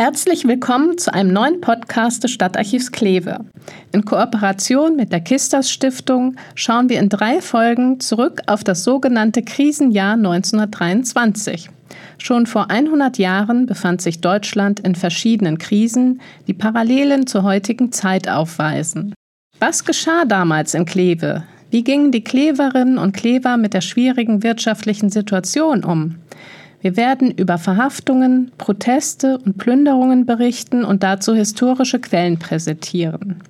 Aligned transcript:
Herzlich 0.00 0.48
willkommen 0.48 0.96
zu 0.96 1.12
einem 1.12 1.30
neuen 1.30 1.60
Podcast 1.60 2.24
des 2.24 2.30
Stadtarchivs 2.30 2.90
Kleve. 2.90 3.40
In 3.92 4.06
Kooperation 4.06 4.96
mit 4.96 5.12
der 5.12 5.20
Kistas 5.20 5.70
Stiftung 5.70 6.36
schauen 6.54 6.88
wir 6.88 6.98
in 6.98 7.10
drei 7.10 7.42
Folgen 7.42 8.00
zurück 8.00 8.40
auf 8.46 8.64
das 8.64 8.82
sogenannte 8.82 9.42
Krisenjahr 9.42 10.14
1923. 10.14 11.68
Schon 12.16 12.46
vor 12.46 12.70
100 12.70 13.18
Jahren 13.18 13.66
befand 13.66 14.00
sich 14.00 14.22
Deutschland 14.22 14.80
in 14.80 14.94
verschiedenen 14.94 15.58
Krisen, 15.58 16.22
die 16.46 16.54
Parallelen 16.54 17.26
zur 17.26 17.42
heutigen 17.42 17.92
Zeit 17.92 18.26
aufweisen. 18.26 19.12
Was 19.58 19.84
geschah 19.84 20.24
damals 20.24 20.72
in 20.72 20.86
Kleve? 20.86 21.44
Wie 21.70 21.84
gingen 21.84 22.10
die 22.10 22.24
Kleverinnen 22.24 22.96
und 22.96 23.12
Klever 23.12 23.58
mit 23.58 23.74
der 23.74 23.82
schwierigen 23.82 24.42
wirtschaftlichen 24.42 25.10
Situation 25.10 25.84
um? 25.84 26.16
Wir 26.80 26.96
werden 26.96 27.30
über 27.30 27.58
Verhaftungen, 27.58 28.52
Proteste 28.56 29.38
und 29.38 29.58
Plünderungen 29.58 30.24
berichten 30.24 30.84
und 30.84 31.02
dazu 31.02 31.34
historische 31.34 32.00
Quellen 32.00 32.38
präsentieren. 32.38 33.42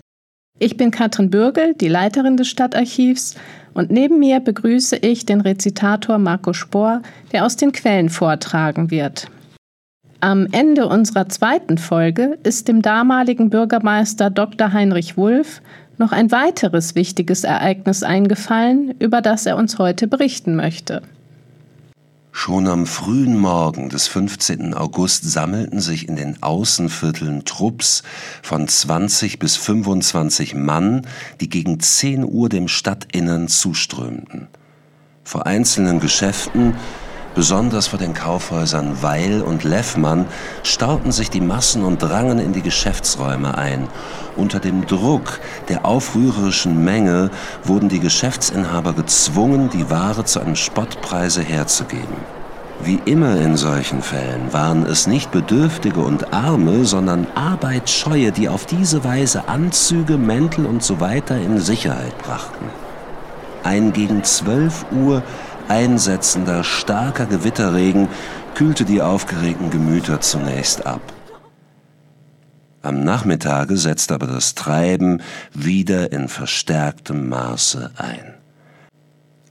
Ich 0.58 0.76
bin 0.76 0.90
Katrin 0.90 1.30
Bürgel, 1.30 1.74
die 1.74 1.88
Leiterin 1.88 2.36
des 2.36 2.48
Stadtarchivs, 2.48 3.36
und 3.72 3.90
neben 3.90 4.18
mir 4.18 4.40
begrüße 4.40 4.96
ich 4.96 5.26
den 5.26 5.40
Rezitator 5.40 6.18
Marco 6.18 6.52
Spohr, 6.52 7.02
der 7.32 7.46
aus 7.46 7.56
den 7.56 7.70
Quellen 7.70 8.08
vortragen 8.08 8.90
wird. 8.90 9.28
Am 10.18 10.48
Ende 10.50 10.86
unserer 10.88 11.28
zweiten 11.28 11.78
Folge 11.78 12.36
ist 12.42 12.68
dem 12.68 12.82
damaligen 12.82 13.48
Bürgermeister 13.48 14.28
Dr. 14.28 14.72
Heinrich 14.72 15.16
Wulff 15.16 15.62
noch 15.98 16.12
ein 16.12 16.32
weiteres 16.32 16.94
wichtiges 16.94 17.44
Ereignis 17.44 18.02
eingefallen, 18.02 18.94
über 18.98 19.22
das 19.22 19.46
er 19.46 19.56
uns 19.56 19.78
heute 19.78 20.08
berichten 20.08 20.56
möchte. 20.56 21.00
Schon 22.32 22.68
am 22.68 22.86
frühen 22.86 23.36
Morgen 23.36 23.88
des 23.88 24.06
15. 24.06 24.72
August 24.74 25.24
sammelten 25.24 25.80
sich 25.80 26.08
in 26.08 26.14
den 26.14 26.42
Außenvierteln 26.42 27.44
Trupps 27.44 28.04
von 28.42 28.68
20 28.68 29.38
bis 29.40 29.56
25 29.56 30.54
Mann, 30.54 31.06
die 31.40 31.48
gegen 31.48 31.80
10 31.80 32.24
Uhr 32.24 32.48
dem 32.48 32.68
Stadtinnern 32.68 33.48
zuströmten. 33.48 34.48
Vor 35.24 35.46
einzelnen 35.46 35.98
Geschäften 35.98 36.74
Besonders 37.34 37.86
vor 37.86 37.98
den 37.98 38.12
Kaufhäusern 38.12 39.02
Weil 39.02 39.42
und 39.42 39.62
Leffmann 39.62 40.26
stauten 40.64 41.12
sich 41.12 41.30
die 41.30 41.40
Massen 41.40 41.84
und 41.84 42.02
drangen 42.02 42.40
in 42.40 42.52
die 42.52 42.62
Geschäftsräume 42.62 43.56
ein. 43.56 43.86
Unter 44.36 44.58
dem 44.58 44.86
Druck 44.86 45.38
der 45.68 45.84
aufrührerischen 45.84 46.82
Menge 46.82 47.30
wurden 47.62 47.88
die 47.88 48.00
Geschäftsinhaber 48.00 48.94
gezwungen, 48.94 49.70
die 49.70 49.88
Ware 49.90 50.24
zu 50.24 50.40
einem 50.40 50.56
Spottpreise 50.56 51.42
herzugeben. 51.42 52.16
Wie 52.82 52.98
immer 53.04 53.36
in 53.36 53.56
solchen 53.56 54.02
Fällen 54.02 54.52
waren 54.52 54.84
es 54.86 55.06
nicht 55.06 55.30
Bedürftige 55.30 56.00
und 56.00 56.32
Arme, 56.32 56.86
sondern 56.86 57.26
Arbeitsscheue, 57.34 58.32
die 58.32 58.48
auf 58.48 58.64
diese 58.64 59.04
Weise 59.04 59.48
Anzüge, 59.48 60.16
Mäntel 60.16 60.64
und 60.64 60.82
so 60.82 60.98
weiter 60.98 61.36
in 61.36 61.60
Sicherheit 61.60 62.16
brachten. 62.18 62.70
Ein 63.62 63.92
gegen 63.92 64.24
zwölf 64.24 64.86
Uhr 64.90 65.22
einsetzender, 65.70 66.64
starker 66.64 67.26
Gewitterregen 67.26 68.08
kühlte 68.54 68.84
die 68.84 69.00
aufgeregten 69.00 69.70
Gemüter 69.70 70.20
zunächst 70.20 70.84
ab. 70.84 71.00
Am 72.82 73.04
Nachmittage 73.04 73.76
setzte 73.76 74.14
aber 74.14 74.26
das 74.26 74.54
Treiben 74.54 75.22
wieder 75.54 76.12
in 76.12 76.28
verstärktem 76.28 77.28
Maße 77.28 77.92
ein. 77.96 78.34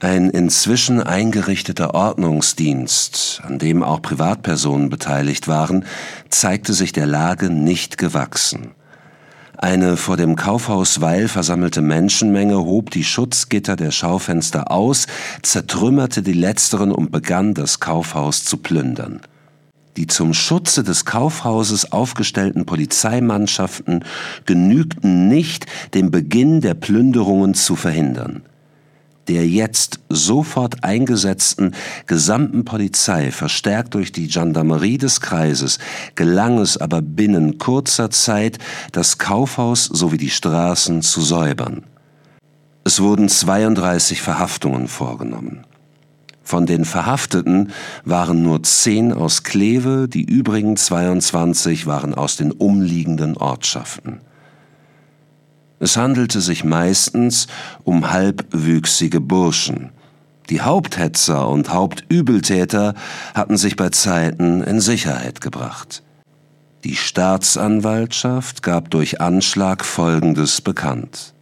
Ein 0.00 0.30
inzwischen 0.30 1.02
eingerichteter 1.02 1.94
Ordnungsdienst, 1.94 3.42
an 3.44 3.58
dem 3.58 3.82
auch 3.82 4.02
Privatpersonen 4.02 4.90
beteiligt 4.90 5.48
waren, 5.48 5.84
zeigte 6.28 6.72
sich 6.72 6.92
der 6.92 7.06
Lage 7.06 7.50
nicht 7.50 7.98
gewachsen. 7.98 8.72
Eine 9.62 9.98
vor 9.98 10.16
dem 10.16 10.36
Kaufhaus 10.36 11.02
Weil 11.02 11.28
versammelte 11.28 11.82
Menschenmenge 11.82 12.56
hob 12.56 12.90
die 12.90 13.04
Schutzgitter 13.04 13.76
der 13.76 13.90
Schaufenster 13.90 14.70
aus, 14.70 15.06
zertrümmerte 15.42 16.22
die 16.22 16.32
letzteren 16.32 16.90
und 16.90 17.12
begann 17.12 17.52
das 17.52 17.78
Kaufhaus 17.78 18.42
zu 18.42 18.56
plündern. 18.56 19.20
Die 19.98 20.06
zum 20.06 20.32
Schutze 20.32 20.82
des 20.82 21.04
Kaufhauses 21.04 21.92
aufgestellten 21.92 22.64
Polizeimannschaften 22.64 24.02
genügten 24.46 25.28
nicht, 25.28 25.66
den 25.92 26.10
Beginn 26.10 26.62
der 26.62 26.72
Plünderungen 26.72 27.52
zu 27.52 27.76
verhindern 27.76 28.40
der 29.30 29.46
jetzt 29.46 30.00
sofort 30.08 30.82
eingesetzten 30.82 31.76
gesamten 32.08 32.64
Polizei, 32.64 33.30
verstärkt 33.30 33.94
durch 33.94 34.10
die 34.10 34.26
Gendarmerie 34.26 34.98
des 34.98 35.20
Kreises, 35.20 35.78
gelang 36.16 36.58
es 36.58 36.76
aber 36.76 37.00
binnen 37.00 37.56
kurzer 37.56 38.10
Zeit, 38.10 38.58
das 38.90 39.18
Kaufhaus 39.18 39.84
sowie 39.84 40.16
die 40.16 40.30
Straßen 40.30 41.02
zu 41.02 41.20
säubern. 41.20 41.84
Es 42.82 43.00
wurden 43.00 43.28
32 43.28 44.20
Verhaftungen 44.20 44.88
vorgenommen. 44.88 45.64
Von 46.42 46.66
den 46.66 46.84
Verhafteten 46.84 47.70
waren 48.04 48.42
nur 48.42 48.64
zehn 48.64 49.12
aus 49.12 49.44
Kleve, 49.44 50.08
die 50.08 50.24
übrigen 50.24 50.76
22 50.76 51.86
waren 51.86 52.14
aus 52.14 52.36
den 52.36 52.50
umliegenden 52.50 53.36
Ortschaften. 53.36 54.22
Es 55.80 55.96
handelte 55.96 56.42
sich 56.42 56.62
meistens 56.62 57.46
um 57.84 58.12
halbwüchsige 58.12 59.20
Burschen. 59.20 59.90
Die 60.50 60.60
Haupthetzer 60.60 61.48
und 61.48 61.72
Hauptübeltäter 61.72 62.94
hatten 63.34 63.56
sich 63.56 63.76
bei 63.76 63.88
Zeiten 63.88 64.62
in 64.62 64.80
Sicherheit 64.80 65.40
gebracht. 65.40 66.02
Die 66.84 66.96
Staatsanwaltschaft 66.96 68.62
gab 68.62 68.90
durch 68.90 69.20
Anschlag 69.20 69.84
Folgendes 69.84 70.60
bekannt. 70.60 71.34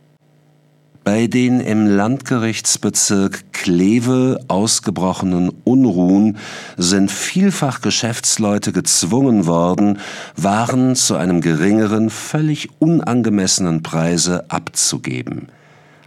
Bei 1.11 1.27
den 1.27 1.61
im 1.61 1.87
Landgerichtsbezirk 1.87 3.55
Kleve 3.55 4.41
ausgebrochenen 4.49 5.51
Unruhen 5.65 6.37
sind 6.77 7.11
vielfach 7.11 7.81
Geschäftsleute 7.81 8.73
gezwungen 8.73 9.47
worden, 9.47 10.01
Waren 10.37 10.97
zu 10.97 11.17
einem 11.17 11.41
geringeren, 11.41 12.11
völlig 12.11 12.69
unangemessenen 12.79 13.83
Preise 13.83 14.51
abzugeben. 14.51 15.49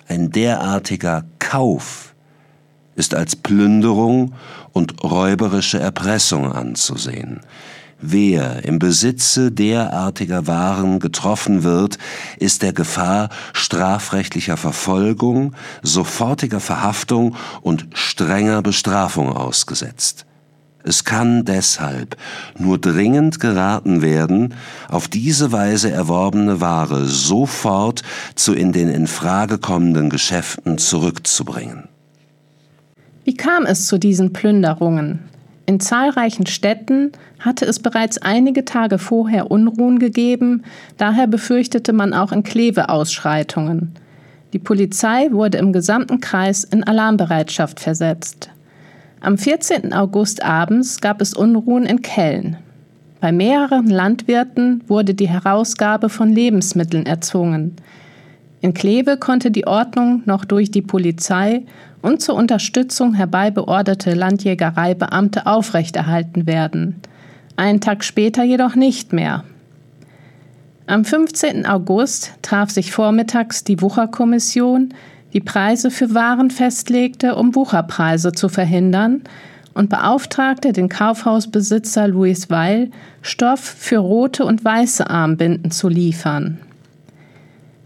Ein 0.07 0.29
derartiger 0.29 1.23
Kauf 1.39 2.13
ist 2.95 3.15
als 3.15 3.35
Plünderung 3.35 4.35
und 4.71 5.03
räuberische 5.03 5.79
Erpressung 5.79 6.51
anzusehen. 6.51 7.39
Wer 8.03 8.65
im 8.65 8.79
Besitze 8.79 9.51
derartiger 9.51 10.47
Waren 10.47 10.99
getroffen 10.99 11.63
wird, 11.63 11.99
ist 12.37 12.63
der 12.63 12.73
Gefahr 12.73 13.29
strafrechtlicher 13.53 14.57
Verfolgung, 14.57 15.53
sofortiger 15.83 16.59
Verhaftung 16.59 17.35
und 17.61 17.85
strenger 17.93 18.63
Bestrafung 18.63 19.31
ausgesetzt. 19.31 20.25
Es 20.83 21.03
kann 21.03 21.45
deshalb 21.45 22.17
nur 22.57 22.79
dringend 22.79 23.39
geraten 23.39 24.01
werden, 24.01 24.55
auf 24.89 25.07
diese 25.07 25.51
Weise 25.51 25.91
erworbene 25.91 26.59
Ware 26.59 27.05
sofort 27.05 28.01
zu 28.33 28.55
in 28.55 28.71
den 28.71 28.89
in 28.89 29.05
Frage 29.05 29.59
kommenden 29.59 30.09
Geschäften 30.09 30.79
zurückzubringen. 30.79 31.87
Wie 33.25 33.35
kam 33.35 33.67
es 33.67 33.85
zu 33.85 33.99
diesen 33.99 34.33
Plünderungen? 34.33 35.30
In 35.71 35.79
zahlreichen 35.79 36.47
Städten 36.47 37.13
hatte 37.39 37.63
es 37.63 37.79
bereits 37.79 38.17
einige 38.17 38.65
Tage 38.65 38.97
vorher 38.97 39.51
Unruhen 39.51 39.99
gegeben, 39.99 40.63
daher 40.97 41.27
befürchtete 41.27 41.93
man 41.93 42.13
auch 42.13 42.33
in 42.33 42.43
Kleve 42.43 42.89
Ausschreitungen. 42.89 43.93
Die 44.51 44.59
Polizei 44.59 45.31
wurde 45.31 45.59
im 45.59 45.71
gesamten 45.71 46.19
Kreis 46.19 46.65
in 46.65 46.83
Alarmbereitschaft 46.83 47.79
versetzt. 47.79 48.49
Am 49.21 49.37
14. 49.37 49.93
August 49.93 50.43
abends 50.43 50.99
gab 50.99 51.21
es 51.21 51.33
Unruhen 51.33 51.85
in 51.85 52.01
Kellen. 52.01 52.57
Bei 53.21 53.31
mehreren 53.31 53.87
Landwirten 53.87 54.83
wurde 54.87 55.13
die 55.13 55.29
Herausgabe 55.29 56.09
von 56.09 56.33
Lebensmitteln 56.33 57.05
erzwungen. 57.05 57.77
In 58.61 58.75
Kleve 58.75 59.17
konnte 59.17 59.49
die 59.49 59.65
Ordnung 59.65 60.21
noch 60.25 60.45
durch 60.45 60.69
die 60.69 60.83
Polizei 60.83 61.63
und 62.03 62.21
zur 62.21 62.35
Unterstützung 62.35 63.15
herbeibeorderte 63.15 64.13
Landjägereibeamte 64.13 65.47
aufrechterhalten 65.47 66.45
werden. 66.45 67.01
Einen 67.55 67.81
Tag 67.81 68.03
später 68.03 68.43
jedoch 68.43 68.75
nicht 68.75 69.13
mehr. 69.13 69.43
Am 70.85 71.05
15. 71.05 71.65
August 71.65 72.33
traf 72.43 72.69
sich 72.69 72.91
vormittags 72.91 73.63
die 73.63 73.81
Wucherkommission, 73.81 74.93
die 75.33 75.39
Preise 75.39 75.89
für 75.89 76.13
Waren 76.13 76.51
festlegte, 76.51 77.35
um 77.35 77.55
Wucherpreise 77.55 78.31
zu 78.31 78.49
verhindern, 78.49 79.21
und 79.73 79.89
beauftragte 79.89 80.73
den 80.73 80.89
Kaufhausbesitzer 80.89 82.09
Louis 82.09 82.49
Weil, 82.49 82.91
Stoff 83.21 83.61
für 83.61 83.99
rote 83.99 84.43
und 84.43 84.65
weiße 84.65 85.09
Armbinden 85.09 85.71
zu 85.71 85.87
liefern. 85.87 86.59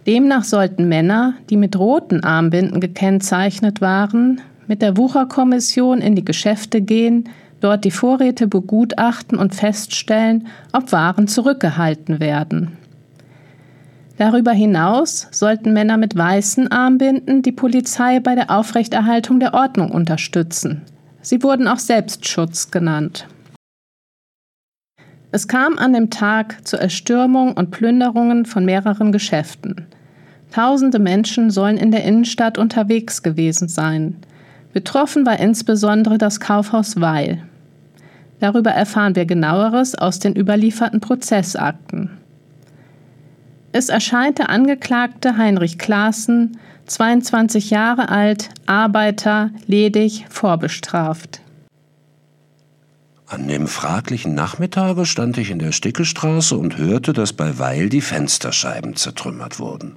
Demnach 0.08 0.44
sollten 0.44 0.88
Männer, 0.88 1.34
die 1.50 1.58
mit 1.58 1.78
roten 1.80 2.24
Armbinden 2.24 2.80
gekennzeichnet 2.80 3.82
waren, 3.82 4.40
mit 4.68 4.84
der 4.84 4.98
Wucherkommission 4.98 6.00
in 6.00 6.16
die 6.16 6.26
Geschäfte 6.26 6.82
gehen, 6.82 7.30
dort 7.60 7.86
die 7.86 7.92
Vorräte 7.92 8.48
begutachten 8.48 9.40
und 9.40 9.56
feststellen, 9.56 10.48
ob 10.74 10.92
Waren 10.92 11.28
zurückgehalten 11.28 12.20
werden. 12.20 12.78
Darüber 14.18 14.52
hinaus 14.52 15.28
sollten 15.32 15.74
Männer 15.74 15.98
mit 15.98 16.16
weißen 16.16 16.72
Armbinden 16.72 17.42
die 17.42 17.52
Polizei 17.52 18.20
bei 18.20 18.36
der 18.36 18.52
Aufrechterhaltung 18.52 19.40
der 19.40 19.56
Ordnung 19.56 19.92
unterstützen. 19.92 20.84
Sie 21.22 21.42
wurden 21.42 21.68
auch 21.68 21.80
Selbstschutz 21.80 22.70
genannt. 22.70 23.28
Es 25.32 25.48
kam 25.48 25.78
an 25.78 25.92
dem 25.92 26.12
Tag 26.12 26.66
zur 26.66 26.80
Erstürmung 26.80 27.54
und 27.54 27.72
Plünderungen 27.72 28.46
von 28.46 28.64
mehreren 28.64 29.12
Geschäften. 29.12 29.88
Tausende 30.52 31.00
Menschen 31.00 31.52
sollen 31.52 31.78
in 31.78 31.92
der 31.92 32.04
Innenstadt 32.04 32.58
unterwegs 32.58 33.24
gewesen 33.24 33.68
sein. 33.68 34.18
Betroffen 34.74 35.26
war 35.26 35.40
insbesondere 35.40 36.18
das 36.18 36.40
Kaufhaus 36.40 37.00
Weil. 37.00 37.44
Darüber 38.40 38.72
erfahren 38.72 39.16
wir 39.16 39.26
genaueres 39.26 39.96
aus 39.96 40.20
den 40.20 40.36
überlieferten 40.36 41.00
Prozessakten. 41.00 42.10
Es 43.72 43.90
erscheint 43.90 44.38
der 44.38 44.50
Angeklagte 44.50 45.38
Heinrich 45.38 45.78
Klaassen, 45.78 46.58
22 46.86 47.72
Jahre 47.72 48.10
alt, 48.10 48.50
Arbeiter, 48.66 49.50
ledig, 49.68 50.26
vorbestraft. 50.30 51.42
An 53.28 53.48
dem 53.48 53.68
fraglichen 53.68 54.36
Nachmittage 54.36 55.06
stand 55.06 55.38
ich 55.38 55.50
in 55.50 55.60
der 55.60 55.72
Stickestraße 55.72 56.56
und 56.56 56.78
hörte, 56.78 57.12
dass 57.12 57.34
bei 57.34 57.58
Weil 57.58 57.90
die 57.90 58.02
Fensterscheiben 58.02 58.96
zertrümmert 58.96 59.60
wurden. 59.60 59.96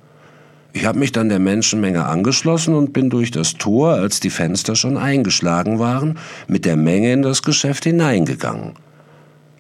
Ich 0.79 0.85
habe 0.85 1.01
mich 1.01 1.11
dann 1.11 1.29
der 1.29 1.41
Menschenmenge 1.41 2.07
angeschlossen 2.07 2.73
und 2.73 2.93
bin 2.93 3.11
durch 3.11 3.33
das 3.33 3.55
Tor, 3.55 3.95
als 3.95 4.21
die 4.21 4.31
Fenster 4.31 4.77
schon 4.77 4.97
eingeschlagen 4.97 5.81
waren, 5.81 6.21
mit 6.47 6.65
der 6.65 6.77
Menge 6.77 7.13
in 7.13 7.23
das 7.23 7.43
Geschäft 7.43 7.83
hineingegangen. 7.83 8.75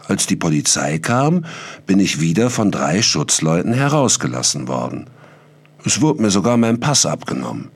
Als 0.06 0.29
die 0.29 0.37
Polizei 0.37 1.00
kam, 1.00 1.44
bin 1.87 1.99
ich 1.99 2.20
wieder 2.20 2.50
von 2.50 2.70
drei 2.70 3.03
Schutzleuten 3.03 3.73
herausgelassen 3.73 4.69
worden. 4.69 5.06
Es 5.85 6.00
wurde 6.00 6.23
mir 6.23 6.31
sogar 6.31 6.56
mein 6.56 6.79
Pass 6.79 7.05
abgenommen. 7.05 7.71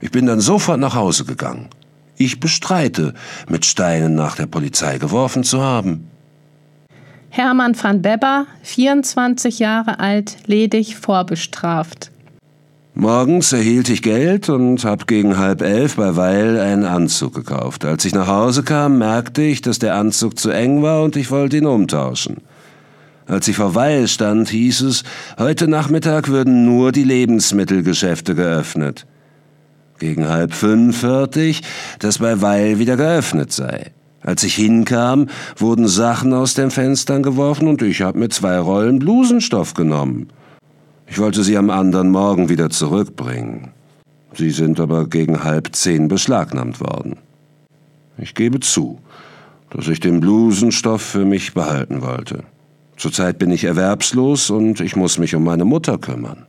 Ich 0.00 0.12
bin 0.12 0.26
dann 0.26 0.38
sofort 0.38 0.78
nach 0.78 0.94
Hause 0.94 1.24
gegangen. 1.24 1.66
Ich 2.16 2.38
bestreite, 2.38 3.14
mit 3.48 3.64
Steinen 3.64 4.14
nach 4.14 4.36
der 4.36 4.46
Polizei 4.46 4.98
geworfen 4.98 5.42
zu 5.42 5.60
haben. 5.60 6.08
Hermann 7.30 7.74
van 7.76 8.00
Beber, 8.00 8.46
24 8.62 9.58
Jahre 9.58 9.98
alt, 9.98 10.36
ledig, 10.46 10.94
vorbestraft. 10.96 12.12
Morgens 12.98 13.52
erhielt 13.52 13.90
ich 13.90 14.00
Geld 14.00 14.48
und 14.48 14.82
hab 14.86 15.06
gegen 15.06 15.36
halb 15.36 15.60
elf 15.60 15.96
bei 15.96 16.16
Weil 16.16 16.58
einen 16.58 16.86
Anzug 16.86 17.34
gekauft. 17.34 17.84
Als 17.84 18.06
ich 18.06 18.14
nach 18.14 18.26
Hause 18.26 18.62
kam, 18.62 18.96
merkte 18.96 19.42
ich, 19.42 19.60
dass 19.60 19.78
der 19.78 19.96
Anzug 19.96 20.38
zu 20.38 20.48
eng 20.48 20.80
war 20.80 21.02
und 21.02 21.14
ich 21.14 21.30
wollte 21.30 21.58
ihn 21.58 21.66
umtauschen. 21.66 22.38
Als 23.26 23.48
ich 23.48 23.56
vor 23.56 23.74
Weil 23.74 24.08
stand, 24.08 24.48
hieß 24.48 24.80
es, 24.80 25.04
heute 25.38 25.68
Nachmittag 25.68 26.28
würden 26.28 26.64
nur 26.64 26.90
die 26.90 27.04
Lebensmittelgeschäfte 27.04 28.34
geöffnet. 28.34 29.04
Gegen 29.98 30.30
halb 30.30 30.54
fünf 30.54 31.02
hörte 31.02 31.42
ich, 31.42 31.60
dass 31.98 32.20
bei 32.20 32.40
Weil 32.40 32.78
wieder 32.78 32.96
geöffnet 32.96 33.52
sei. 33.52 33.90
Als 34.22 34.42
ich 34.42 34.54
hinkam, 34.54 35.26
wurden 35.58 35.86
Sachen 35.86 36.32
aus 36.32 36.54
den 36.54 36.70
Fenstern 36.70 37.22
geworfen 37.22 37.68
und 37.68 37.82
ich 37.82 38.00
hab 38.00 38.16
mir 38.16 38.30
zwei 38.30 38.58
Rollen 38.58 39.00
Blusenstoff 39.00 39.74
genommen. 39.74 40.28
Ich 41.06 41.18
wollte 41.18 41.44
sie 41.44 41.56
am 41.56 41.70
anderen 41.70 42.10
Morgen 42.10 42.48
wieder 42.48 42.70
zurückbringen. 42.70 43.70
Sie 44.34 44.50
sind 44.50 44.80
aber 44.80 45.08
gegen 45.08 45.44
halb 45.44 45.74
zehn 45.74 46.08
beschlagnahmt 46.08 46.80
worden. 46.80 47.16
Ich 48.18 48.34
gebe 48.34 48.60
zu, 48.60 48.98
dass 49.70 49.88
ich 49.88 50.00
den 50.00 50.20
Blusenstoff 50.20 51.02
für 51.02 51.24
mich 51.24 51.54
behalten 51.54 52.02
wollte. 52.02 52.44
Zurzeit 52.96 53.38
bin 53.38 53.50
ich 53.50 53.64
erwerbslos 53.64 54.50
und 54.50 54.80
ich 54.80 54.96
muss 54.96 55.18
mich 55.18 55.34
um 55.34 55.44
meine 55.44 55.64
Mutter 55.64 55.98
kümmern. 55.98 56.46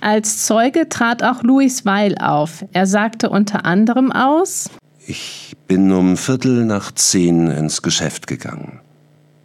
Als 0.00 0.46
Zeuge 0.46 0.88
trat 0.88 1.22
auch 1.22 1.42
Louis 1.42 1.84
Weil 1.84 2.16
auf. 2.18 2.64
Er 2.72 2.86
sagte 2.86 3.30
unter 3.30 3.64
anderem 3.64 4.12
aus 4.12 4.70
Ich 5.06 5.56
bin 5.66 5.90
um 5.92 6.16
Viertel 6.16 6.64
nach 6.64 6.92
zehn 6.92 7.48
ins 7.48 7.82
Geschäft 7.82 8.26
gegangen. 8.26 8.80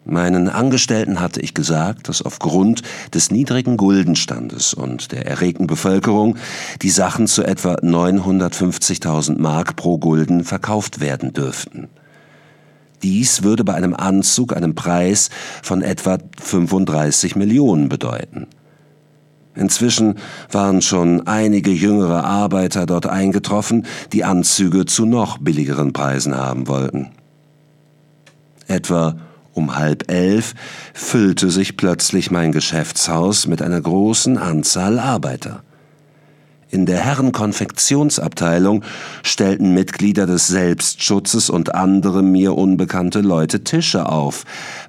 Meinen 0.05 0.49
Angestellten 0.49 1.21
hatte 1.21 1.39
ich 1.39 1.53
gesagt, 1.53 2.09
dass 2.09 2.21
aufgrund 2.21 2.81
des 3.13 3.31
niedrigen 3.31 3.77
Guldenstandes 3.77 4.73
und 4.73 5.13
der 5.13 5.25
erregten 5.25 5.65
Bevölkerung 5.65 6.35
die 6.81 6.89
Sachen 6.89 7.27
zu 7.27 7.43
etwa 7.43 7.75
950.000 7.75 9.39
Mark 9.39 9.77
pro 9.77 9.97
Gulden 9.97 10.43
verkauft 10.43 10.99
werden 10.99 11.31
dürften. 11.31 11.87
Dies 13.01 13.43
würde 13.43 13.63
bei 13.63 13.75
einem 13.75 13.93
Anzug 13.93 14.55
einen 14.55 14.75
Preis 14.75 15.29
von 15.61 15.81
etwa 15.81 16.17
35 16.39 17.35
Millionen 17.35 17.87
bedeuten. 17.87 18.47
Inzwischen 19.55 20.15
waren 20.51 20.81
schon 20.81 21.27
einige 21.27 21.71
jüngere 21.71 22.23
Arbeiter 22.23 22.85
dort 22.85 23.05
eingetroffen, 23.05 23.85
die 24.11 24.23
Anzüge 24.23 24.85
zu 24.85 25.05
noch 25.05 25.37
billigeren 25.37 25.93
Preisen 25.93 26.35
haben 26.35 26.67
wollten. 26.67 27.11
Etwa 28.67 29.15
um 29.53 29.75
halb 29.75 30.11
elf 30.11 30.53
füllte 30.93 31.49
sich 31.49 31.77
plötzlich 31.77 32.31
mein 32.31 32.51
Geschäftshaus 32.51 33.47
mit 33.47 33.61
einer 33.61 33.81
großen 33.81 34.37
Anzahl 34.37 34.99
Arbeiter. 34.99 35.63
In 36.73 36.87
der 36.87 37.01
Herrenkonfektionsabteilung 37.01 38.83
stellten 39.21 39.75
Mitglieder 39.75 40.25
des 40.25 40.47
Selbstschutzes 40.47 41.51
und 41.51 41.75
andere 41.75 42.23
mir 42.23 42.57
unbekannte 42.57 43.21
Leute 43.21 43.63
Tische 43.63 44.09
auf, 44.09 44.43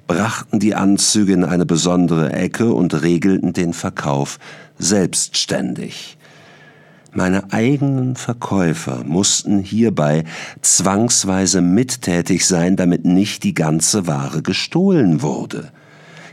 brachten 0.07 0.59
die 0.59 0.73
Anzüge 0.73 1.33
in 1.33 1.43
eine 1.43 1.67
besondere 1.67 2.33
Ecke 2.33 2.73
und 2.73 3.03
regelten 3.03 3.53
den 3.53 3.73
Verkauf 3.73 4.39
selbstständig. 4.79 6.17
Meine 7.17 7.53
eigenen 7.53 8.17
Verkäufer 8.17 9.05
mussten 9.05 9.59
hierbei 9.59 10.25
zwangsweise 10.61 11.61
mittätig 11.61 12.45
sein, 12.45 12.75
damit 12.75 13.05
nicht 13.05 13.45
die 13.45 13.53
ganze 13.53 14.05
Ware 14.05 14.41
gestohlen 14.41 15.21
wurde. 15.21 15.71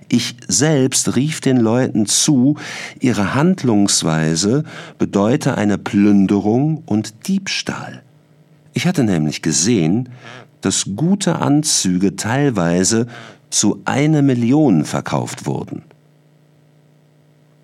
Ich 0.09 0.35
selbst 0.49 1.15
rief 1.15 1.41
den 1.41 1.59
Leuten 1.59 2.07
zu, 2.07 2.57
ihre 2.99 3.37
Handlungsweise 3.37 4.65
bedeute 4.99 5.57
eine 5.57 5.79
Plünderung 5.79 6.83
und 6.85 7.29
Diebstahl. 7.29 8.03
Ich 8.75 8.85
hatte 8.85 9.05
nämlich 9.05 9.41
gesehen, 9.41 10.09
dass 10.63 10.97
gute 10.97 11.37
Anzüge 11.37 12.17
teilweise 12.17 13.07
zu 13.51 13.83
eine 13.85 14.21
Million 14.23 14.85
verkauft 14.85 15.47
wurden. 15.47 15.83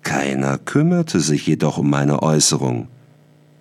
Keiner 0.03 0.57
kümmerte 0.57 1.19
sich 1.19 1.45
jedoch 1.45 1.79
um 1.79 1.89
meine 1.89 2.23
Äußerung 2.23 2.87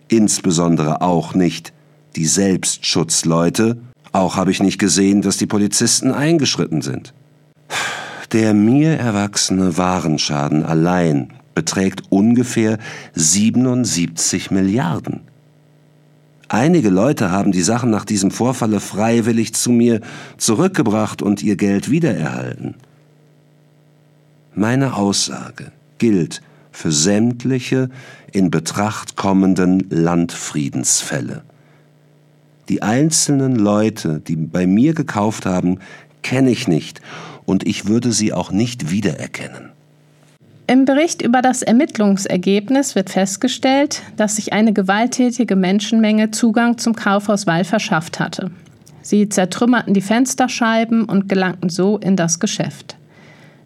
insbesondere 0.09 1.03
auch 1.03 1.35
nicht 1.35 1.73
die 2.17 2.27
Selbstschutzleute, 2.27 3.79
auch 4.13 4.37
habe 4.37 4.51
ich 4.51 4.61
nicht 4.61 4.79
gesehen, 4.79 5.23
dass 5.23 5.37
die 5.37 5.47
Polizisten 5.47 6.13
eingeschritten 6.13 6.83
sind. 6.83 7.13
Der 8.33 8.55
mir 8.55 8.99
erwachsene 8.99 9.77
Warenschaden 9.77 10.65
allein 10.65 11.33
beträgt 11.55 12.03
ungefähr 12.11 12.79
77 13.15 14.51
Milliarden. 14.51 15.21
Einige 16.49 16.89
Leute 16.89 17.31
haben 17.31 17.53
die 17.53 17.63
Sachen 17.63 17.91
nach 17.91 18.07
diesem 18.07 18.31
Vorfalle 18.31 18.81
freiwillig 18.81 19.55
zu 19.55 19.71
mir 19.71 20.01
zurückgebracht 20.39 21.21
und 21.21 21.43
ihr 21.43 21.57
Geld 21.57 21.91
wiedererhalten. 21.91 22.75
Meine 24.55 24.95
Aussage 24.95 25.73
gilt 25.99 26.41
für 26.71 26.93
sämtliche 26.93 27.89
in 28.33 28.51
Betracht 28.51 29.17
kommenden 29.17 29.89
Landfriedensfälle. 29.91 31.43
Die 32.69 32.83
einzelnen 32.83 33.57
Leute, 33.57 34.21
die 34.21 34.37
bei 34.37 34.67
mir 34.67 34.93
gekauft 34.95 35.47
haben, 35.47 35.79
kenne 36.23 36.51
ich 36.51 36.69
nicht 36.69 37.01
und 37.47 37.67
ich 37.67 37.87
würde 37.87 38.13
sie 38.13 38.33
auch 38.33 38.51
nicht 38.51 38.91
wiedererkennen. 38.91 39.71
Im 40.67 40.85
Bericht 40.85 41.23
über 41.23 41.41
das 41.41 41.63
Ermittlungsergebnis 41.63 42.95
wird 42.95 43.09
festgestellt, 43.09 44.03
dass 44.19 44.37
sich 44.37 44.53
eine 44.53 44.75
gewalttätige 44.75 45.57
Menschenmenge 45.57 46.31
Zugang 46.31 46.77
zum 46.77 46.95
Kaufhaus 46.95 47.47
Wall 47.47 47.65
verschafft 47.65 48.21
hatte. 48.21 48.51
Sie 49.01 49.31
zertrümmerten 49.31 49.95
die 49.95 50.03
Fensterscheiben 50.03 51.05
und 51.05 51.27
gelangten 51.27 51.71
so 51.71 51.97
in 51.97 52.17
das 52.17 52.39
Geschäft. 52.39 52.98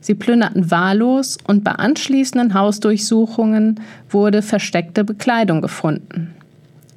Sie 0.03 0.15
plünderten 0.15 0.71
wahllos 0.71 1.39
und 1.47 1.63
bei 1.63 1.71
anschließenden 1.71 2.55
Hausdurchsuchungen 2.55 3.81
wurde 4.11 4.43
versteckte 4.43 5.05
Bekleidung 5.05 5.63
gefunden. 5.63 6.35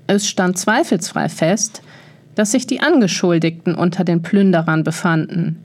Es 0.07 0.27
stand 0.27 0.57
zweifelsfrei 0.57 1.29
fest, 1.29 1.83
dass 2.33 2.51
sich 2.51 2.67
die 2.67 2.81
Angeschuldigten 2.81 3.75
unter 3.75 4.03
den 4.03 4.23
Plünderern 4.23 4.83
befanden. 4.83 5.63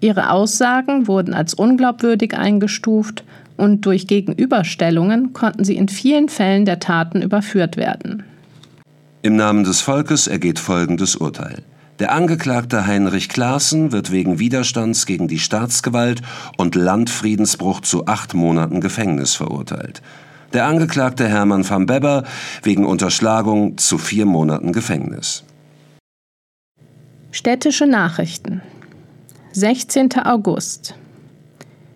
Ihre 0.00 0.30
Aussagen 0.30 1.06
wurden 1.06 1.32
als 1.32 1.54
unglaubwürdig 1.54 2.36
eingestuft 2.36 3.24
und 3.56 3.86
durch 3.86 4.08
Gegenüberstellungen 4.08 5.32
konnten 5.32 5.64
sie 5.64 5.76
in 5.76 5.88
vielen 5.88 6.28
Fällen 6.28 6.64
der 6.64 6.80
Taten 6.80 7.22
überführt 7.22 7.76
werden. 7.76 8.24
Im 9.22 9.36
Namen 9.36 9.64
des 9.64 9.80
Volkes 9.80 10.26
ergeht 10.26 10.58
folgendes 10.58 11.16
Urteil. 11.16 11.62
Der 12.00 12.10
Angeklagte 12.10 12.88
Heinrich 12.88 13.28
Klaassen 13.28 13.92
wird 13.92 14.10
wegen 14.10 14.40
Widerstands 14.40 15.06
gegen 15.06 15.28
die 15.28 15.38
Staatsgewalt 15.38 16.22
und 16.56 16.74
Landfriedensbruch 16.74 17.82
zu 17.82 18.06
acht 18.06 18.34
Monaten 18.34 18.80
Gefängnis 18.80 19.36
verurteilt. 19.36 20.02
Der 20.52 20.66
Angeklagte 20.66 21.28
Hermann 21.28 21.68
van 21.68 21.86
Beber 21.86 22.24
wegen 22.64 22.84
Unterschlagung 22.84 23.78
zu 23.78 23.98
vier 23.98 24.26
Monaten 24.26 24.72
Gefängnis. 24.72 25.44
Städtische 27.30 27.86
Nachrichten 27.86 28.60
16. 29.52 30.14
August 30.24 30.96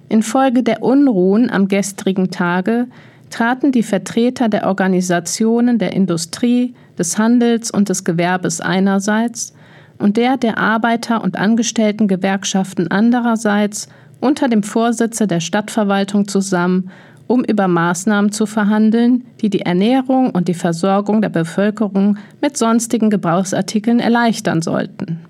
Infolge 0.09 0.63
der 0.63 0.85
Unruhen 0.85 1.51
am 1.51 1.67
gestrigen 1.67 2.31
Tage 2.31 2.87
traten 3.31 3.73
die 3.73 3.83
Vertreter 3.83 4.49
der 4.49 4.67
Organisationen 4.67 5.79
der 5.79 5.93
Industrie, 5.93 6.75
des 6.97 7.19
Handels 7.19 7.71
und 7.71 7.89
des 7.89 8.05
Gewerbes 8.05 8.61
einerseits 8.61 9.55
und 9.99 10.17
der 10.17 10.37
der 10.37 10.59
Arbeiter- 10.59 11.23
und 11.23 11.37
Angestelltengewerkschaften 11.37 12.91
andererseits 12.91 13.89
unter 14.21 14.49
dem 14.49 14.63
Vorsitze 14.63 15.27
der 15.27 15.41
Stadtverwaltung 15.41 16.29
zusammen, 16.29 16.91
um 17.27 17.45
über 17.45 17.69
Maßnahmen 17.69 18.33
zu 18.33 18.47
verhandeln, 18.47 19.25
die 19.41 19.51
die 19.51 19.61
Ernährung 19.61 20.31
und 20.31 20.49
die 20.49 20.55
Versorgung 20.55 21.21
der 21.21 21.29
Bevölkerung 21.29 22.17
mit 22.41 22.57
sonstigen 22.57 23.11
Gebrauchsartikeln 23.11 24.01
erleichtern 24.01 24.63
sollten. 24.63 25.21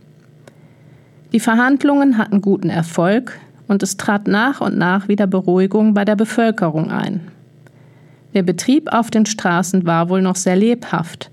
Die 1.33 1.41
Verhandlungen 1.41 2.17
hatten 2.17 2.41
guten 2.41 2.71
Erfolg 2.71 3.39
und 3.67 3.83
es 3.83 3.97
trat 3.97 4.29
nach 4.29 4.61
und 4.61 4.79
nach 4.79 5.09
wieder 5.09 5.27
Beruhigung 5.27 5.93
bei 5.93 6.05
der 6.05 6.17
Bevölkerung 6.17 6.91
ein. 6.91 7.21
Der 8.33 8.43
Betrieb 8.43 8.93
auf 8.93 9.11
den 9.11 9.27
Straßen 9.27 9.85
war 9.87 10.09
wohl 10.09 10.23
noch 10.23 10.37
sehr 10.37 10.57
lebhaft, 10.57 11.31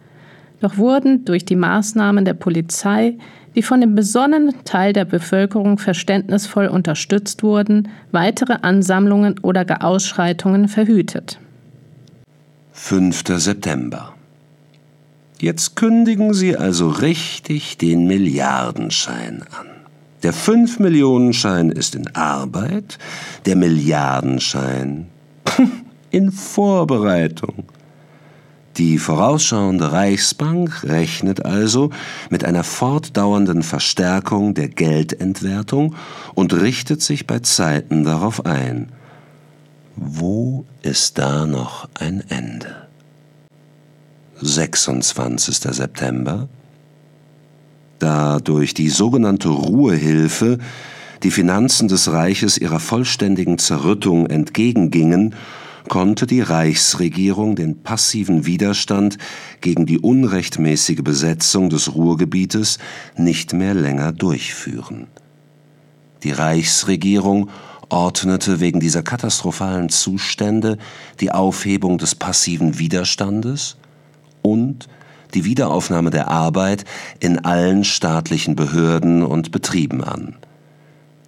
doch 0.61 0.77
wurden 0.77 1.25
durch 1.25 1.45
die 1.45 1.55
Maßnahmen 1.55 2.25
der 2.25 2.33
Polizei, 2.33 3.17
die 3.55 3.61
von 3.61 3.81
dem 3.81 3.95
besonnenen 3.95 4.53
Teil 4.65 4.93
der 4.93 5.05
Bevölkerung 5.05 5.77
verständnisvoll 5.77 6.67
unterstützt 6.67 7.43
wurden, 7.43 7.89
weitere 8.11 8.57
Ansammlungen 8.61 9.39
oder 9.39 9.65
gar 9.65 9.83
Ausschreitungen 9.83 10.67
verhütet. 10.67 11.39
5. 12.73 13.23
September. 13.37 14.13
Jetzt 15.39 15.75
kündigen 15.75 16.33
Sie 16.33 16.57
also 16.57 16.89
richtig 16.89 17.77
den 17.77 18.07
Milliardenschein 18.07 19.43
an. 19.57 19.67
Der 20.23 20.33
5-Millionen-Schein 20.33 21.69
ist 21.69 21.93
in 21.93 22.15
Arbeit, 22.15 22.97
der 23.45 23.55
Milliardenschein 23.55 25.07
in 26.09 26.31
Vorbereitung. 26.31 27.65
Die 28.77 28.97
vorausschauende 28.97 29.93
Reichsbank 29.93 30.83
rechnet 30.83 31.45
also 31.45 31.91
mit 32.29 32.43
einer 32.43 32.65
fortdauernden 32.65 33.63
Verstärkung 33.63 34.53
der 34.53 34.67
Geldentwertung 34.67 35.95
und 36.33 36.53
richtet 36.53 37.01
sich 37.01 37.25
bei 37.25 37.39
Zeiten 37.39 38.03
darauf 38.03 38.45
ein. 38.45 38.89
Wo 39.95 40.65
ist 40.81 41.17
da 41.17 41.45
noch 41.45 41.87
ein 41.93 42.21
Ende? 42.27 42.87
26. 44.41 45.55
September 45.55 46.49
Da 47.99 48.39
durch 48.39 48.73
die 48.73 48.89
sogenannte 48.89 49.47
Ruhehilfe 49.47 50.57
die 51.23 51.31
Finanzen 51.31 51.87
des 51.87 52.11
Reiches 52.11 52.57
ihrer 52.57 52.81
vollständigen 52.81 53.57
Zerrüttung 53.57 54.27
entgegengingen 54.27 55.33
konnte 55.89 56.27
die 56.27 56.41
Reichsregierung 56.41 57.55
den 57.55 57.83
passiven 57.83 58.45
Widerstand 58.45 59.17
gegen 59.61 59.85
die 59.85 59.99
unrechtmäßige 59.99 61.01
Besetzung 61.03 61.69
des 61.69 61.95
Ruhrgebietes 61.95 62.77
nicht 63.17 63.53
mehr 63.53 63.73
länger 63.73 64.11
durchführen. 64.11 65.07
Die 66.23 66.31
Reichsregierung 66.31 67.49
ordnete 67.89 68.59
wegen 68.59 68.79
dieser 68.79 69.03
katastrophalen 69.03 69.89
Zustände 69.89 70.77
die 71.19 71.31
Aufhebung 71.31 71.97
des 71.97 72.15
passiven 72.15 72.79
Widerstandes 72.79 73.77
und 74.41 74.87
die 75.33 75.45
Wiederaufnahme 75.45 76.09
der 76.09 76.29
Arbeit 76.29 76.85
in 77.19 77.45
allen 77.45 77.83
staatlichen 77.83 78.55
Behörden 78.55 79.23
und 79.23 79.51
Betrieben 79.51 80.03
an. 80.03 80.35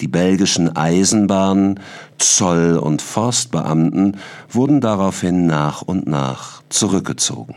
Die 0.01 0.07
belgischen 0.07 0.75
Eisenbahnen, 0.75 1.79
Zoll- 2.17 2.77
und 2.77 3.01
Forstbeamten 3.01 4.17
wurden 4.49 4.81
daraufhin 4.81 5.47
nach 5.47 5.81
und 5.81 6.07
nach 6.07 6.61
zurückgezogen. 6.69 7.55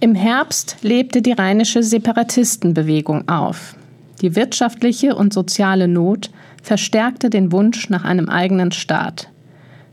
Im 0.00 0.14
Herbst 0.14 0.76
lebte 0.82 1.22
die 1.22 1.32
rheinische 1.32 1.82
Separatistenbewegung 1.82 3.28
auf. 3.28 3.76
Die 4.20 4.36
wirtschaftliche 4.36 5.14
und 5.14 5.32
soziale 5.32 5.86
Not 5.86 6.30
verstärkte 6.62 7.30
den 7.30 7.52
Wunsch 7.52 7.88
nach 7.90 8.04
einem 8.04 8.28
eigenen 8.28 8.72
Staat. 8.72 9.28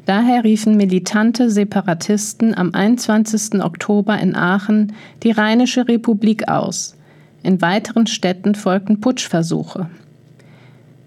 Daher 0.06 0.44
riefen 0.44 0.78
militante 0.78 1.52
Separatisten 1.52 2.58
am 2.58 2.74
21. 2.74 3.64
Oktober 3.64 4.18
in 4.18 4.36
Aachen 4.36 4.94
die 5.22 5.32
Rheinische 5.32 5.88
Republik 5.88 6.48
aus. 6.48 6.98
In 7.44 7.62
weiteren 7.62 8.08
Städten 8.08 8.56
folgten 8.56 9.00
Putschversuche. 9.00 9.90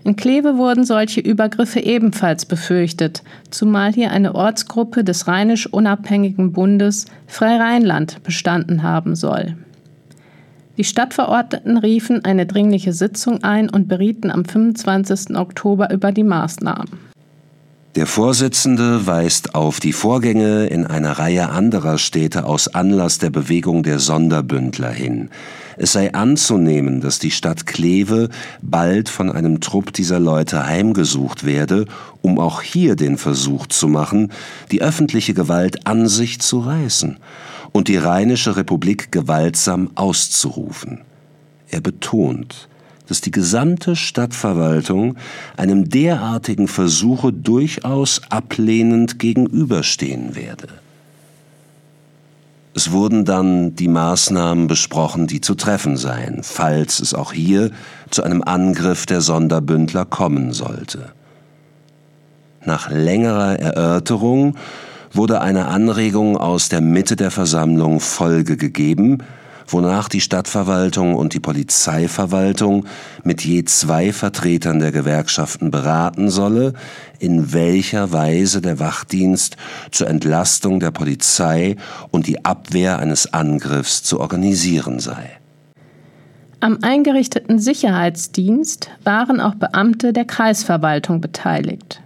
In 0.05 0.17
Kleve 0.17 0.59
wurden 0.59 0.85
solche 0.85 1.21
Übergriffe 1.21 1.81
ebenfalls 1.81 2.45
befürchtet, 2.45 3.23
zumal 3.51 3.93
hier 3.95 4.11
eine 4.11 4.35
Ortsgruppe 4.35 5.03
des 5.03 5.27
rheinisch 5.27 5.67
unabhängigen 5.67 6.53
Bundes 6.53 7.07
Freirheinland 7.27 8.23
bestanden 8.23 8.83
haben 8.83 9.17
soll. 9.17 9.57
Die 10.77 10.85
Stadtverordneten 10.85 11.79
riefen 11.79 12.23
eine 12.25 12.45
dringliche 12.45 12.93
Sitzung 12.93 13.43
ein 13.45 13.71
und 13.71 13.89
berieten 13.89 14.31
am 14.31 14.45
25. 14.45 15.37
Oktober 15.37 15.91
über 15.91 16.13
die 16.13 16.25
Maßnahmen. 16.25 17.15
Der 17.97 18.07
Vorsitzende 18.07 19.07
weist 19.07 19.55
auf 19.55 19.79
die 19.79 19.93
Vorgänge 19.93 20.67
in 20.67 20.85
einer 20.85 21.13
Reihe 21.13 21.49
anderer 21.49 21.97
Städte 21.97 22.45
aus 22.45 22.67
Anlass 22.67 23.19
der 23.19 23.31
Bewegung 23.31 23.85
der 23.85 24.01
Sonderbündler 24.01 24.91
hin. 24.91 25.31
Es 25.77 25.93
sei 25.93 26.15
anzunehmen, 26.15 27.01
dass 27.01 27.19
die 27.19 27.31
Stadt 27.31 27.67
Kleve 27.67 28.29
bald 28.63 29.09
von 29.09 29.31
einem 29.31 29.61
Trupp 29.61 29.93
dieser 29.93 30.21
Leute 30.21 30.67
heimgesucht 30.67 31.45
werde, 31.45 31.87
um 32.23 32.39
auch 32.39 32.63
hier 32.63 32.97
den 32.97 33.19
Versuch 33.19 33.67
zu 33.67 33.89
machen, 33.89 34.33
die 34.71 34.83
öffentliche 34.83 35.35
Gewalt 35.35 35.87
an 35.87 36.09
sich 36.09 36.41
zu 36.41 36.61
reißen 36.61 37.19
und 37.73 37.89
die 37.89 37.97
Rheinische 37.97 38.57
Republik 38.57 39.11
gewaltsam 39.11 39.91
auszurufen. 39.95 41.01
Er 41.69 41.81
betont, 41.81 42.69
dass 43.09 43.21
die 43.21 43.31
gesamte 43.31 43.97
Stadtverwaltung 43.97 45.17
einem 45.57 45.89
derartigen 45.89 46.69
Versuche 46.69 47.33
durchaus 47.33 48.23
ablehnend 48.31 49.19
gegenüberstehen 49.19 50.37
werde. 50.37 50.69
Es 52.77 52.91
wurden 52.91 53.25
dann 53.25 53.77
die 53.77 53.87
Maßnahmen 53.87 54.67
besprochen, 54.67 55.29
die 55.29 55.41
zu 55.41 55.55
treffen 55.55 55.97
seien, 55.97 56.43
falls 56.43 56.99
es 56.99 57.15
auch 57.15 57.33
hier 57.33 57.71
zu 58.11 58.25
einem 58.25 58.43
Angriff 58.43 59.07
der 59.07 59.21
Sonderbündler 59.21 60.05
kommen 60.05 60.53
sollte. 60.53 61.13
Nach 62.65 62.91
längerer 62.91 63.61
Erörterung 63.61 64.57
wurde 65.13 65.41
eine 65.41 65.67
Anregung 65.67 66.37
aus 66.37 66.69
der 66.69 66.81
Mitte 66.81 67.15
der 67.15 67.31
Versammlung 67.31 68.01
Folge 68.01 68.57
gegeben, 68.57 69.19
wonach 69.67 70.09
die 70.09 70.21
Stadtverwaltung 70.21 71.15
und 71.15 71.35
die 71.35 71.41
Polizeiverwaltung 71.41 72.87
mit 73.23 73.45
je 73.45 73.65
zwei 73.65 74.13
Vertretern 74.13 74.79
der 74.79 74.93
Gewerkschaften 74.93 75.71
beraten 75.71 76.31
solle, 76.31 76.75
in 77.19 77.53
welcher 77.53 78.13
Weise 78.13 78.61
der 78.61 78.79
Wachdienst 78.79 79.57
zur 79.91 80.09
Entlastung 80.09 80.81
der 80.81 80.91
Polizei 80.91 81.77
und 82.11 82.27
die 82.27 82.45
Abwehr 82.45 82.99
eines 82.99 83.33
Angriffs 83.33 84.03
zu 84.03 84.21
organisieren 84.21 85.01
sei. 85.01 85.39
Am 86.61 86.79
eingerichteten 86.81 87.59
Sicherheitsdienst 87.59 88.89
waren 89.03 89.41
auch 89.41 89.55
Beamte 89.55 90.15
der 90.15 90.25
Kreisverwaltung 90.25 91.21
beteiligt. 91.21 92.01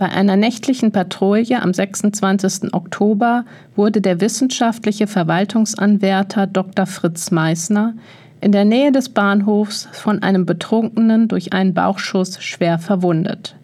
Bei 0.00 0.08
einer 0.08 0.36
nächtlichen 0.36 0.92
Patrouille 0.92 1.60
am 1.60 1.74
26. 1.74 2.72
Oktober 2.72 3.44
wurde 3.76 4.00
der 4.00 4.22
wissenschaftliche 4.22 5.06
Verwaltungsanwärter 5.06 6.46
Dr. 6.46 6.86
Fritz 6.86 7.30
Meissner 7.30 7.92
in 8.40 8.50
der 8.50 8.64
Nähe 8.64 8.92
des 8.92 9.10
Bahnhofs 9.10 9.88
von 9.92 10.22
einem 10.22 10.46
Betrunkenen 10.46 11.28
durch 11.28 11.52
einen 11.52 11.74
Bauchschuss 11.74 12.42
schwer 12.42 12.78
verwundet. 12.78 13.56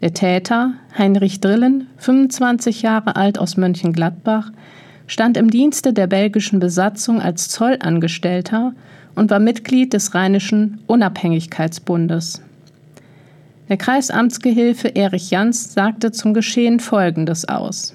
Der 0.00 0.14
Täter, 0.14 0.72
Heinrich 0.96 1.42
Drillen, 1.42 1.88
25 1.98 2.80
Jahre 2.80 3.14
alt 3.14 3.38
aus 3.38 3.58
Mönchengladbach, 3.58 4.52
stand 5.06 5.36
im 5.36 5.50
Dienste 5.50 5.92
der 5.92 6.06
belgischen 6.06 6.58
Besatzung 6.58 7.20
als 7.20 7.50
Zollangestellter 7.50 8.72
und 9.14 9.30
war 9.30 9.40
Mitglied 9.40 9.92
des 9.92 10.14
Rheinischen 10.14 10.80
Unabhängigkeitsbundes. 10.86 12.40
Der 13.68 13.76
Kreisamtsgehilfe 13.76 14.94
Erich 14.94 15.30
Jans 15.30 15.74
sagte 15.74 16.12
zum 16.12 16.34
Geschehen 16.34 16.78
Folgendes 16.78 17.48
aus. 17.48 17.94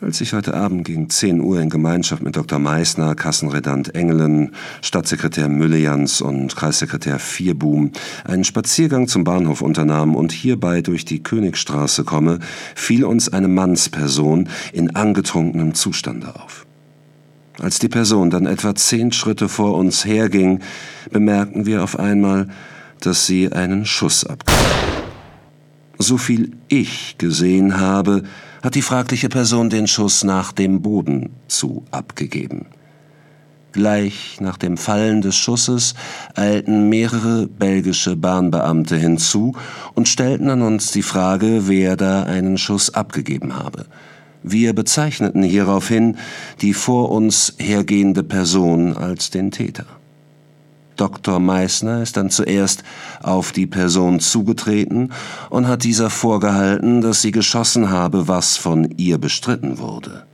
Als 0.00 0.20
ich 0.20 0.32
heute 0.32 0.54
Abend 0.54 0.84
gegen 0.84 1.08
10 1.08 1.40
Uhr 1.40 1.60
in 1.60 1.70
Gemeinschaft 1.70 2.24
mit 2.24 2.34
Dr. 2.34 2.58
Meissner, 2.58 3.14
Kassenredant 3.14 3.94
Engelen, 3.94 4.50
Stadtsekretär 4.80 5.48
Müllejans 5.48 6.20
und 6.20 6.56
Kreissekretär 6.56 7.20
Vierboom 7.20 7.92
einen 8.24 8.42
Spaziergang 8.42 9.06
zum 9.06 9.22
Bahnhof 9.22 9.62
unternahm 9.62 10.16
und 10.16 10.32
hierbei 10.32 10.82
durch 10.82 11.04
die 11.04 11.22
Königstraße 11.22 12.02
komme, 12.02 12.40
fiel 12.74 13.04
uns 13.04 13.32
eine 13.32 13.46
Mannsperson 13.46 14.48
in 14.72 14.96
angetrunkenem 14.96 15.74
Zustande 15.74 16.34
auf. 16.34 16.66
Als 17.60 17.78
die 17.78 17.88
Person 17.88 18.30
dann 18.30 18.46
etwa 18.46 18.74
zehn 18.74 19.12
Schritte 19.12 19.48
vor 19.48 19.76
uns 19.76 20.04
herging, 20.04 20.58
bemerkten 21.12 21.66
wir 21.66 21.84
auf 21.84 21.96
einmal, 21.96 22.48
dass 23.06 23.26
sie 23.26 23.52
einen 23.52 23.84
Schuss 23.84 24.24
abgab. 24.24 24.56
So 25.98 26.18
viel 26.18 26.52
ich 26.68 27.16
gesehen 27.18 27.78
habe, 27.78 28.24
hat 28.62 28.74
die 28.74 28.82
fragliche 28.82 29.28
Person 29.28 29.70
den 29.70 29.86
Schuss 29.86 30.24
nach 30.24 30.52
dem 30.52 30.82
Boden 30.82 31.30
zu 31.48 31.84
abgegeben. 31.90 32.66
Gleich 33.72 34.38
nach 34.40 34.58
dem 34.58 34.76
Fallen 34.76 35.22
des 35.22 35.36
Schusses 35.36 35.94
eilten 36.34 36.88
mehrere 36.88 37.46
belgische 37.46 38.16
Bahnbeamte 38.16 38.96
hinzu 38.96 39.54
und 39.94 40.08
stellten 40.08 40.50
an 40.50 40.62
uns 40.62 40.92
die 40.92 41.02
Frage, 41.02 41.68
wer 41.68 41.96
da 41.96 42.24
einen 42.24 42.58
Schuss 42.58 42.92
abgegeben 42.92 43.56
habe. 43.56 43.86
Wir 44.42 44.74
bezeichneten 44.74 45.42
hieraufhin 45.42 46.16
die 46.60 46.74
vor 46.74 47.10
uns 47.10 47.54
hergehende 47.58 48.22
Person 48.22 48.96
als 48.96 49.30
den 49.30 49.50
Täter. 49.50 49.86
Dr. 51.02 51.40
Meissner 51.40 52.00
ist 52.00 52.16
dann 52.16 52.30
zuerst 52.30 52.84
auf 53.24 53.50
die 53.50 53.66
Person 53.66 54.20
zugetreten 54.20 55.10
und 55.50 55.66
hat 55.66 55.82
dieser 55.82 56.10
vorgehalten, 56.10 57.00
dass 57.00 57.22
sie 57.22 57.32
geschossen 57.32 57.90
habe, 57.90 58.28
was 58.28 58.56
von 58.56 58.88
ihr 58.98 59.18
bestritten 59.18 59.78
wurde. 59.78 60.26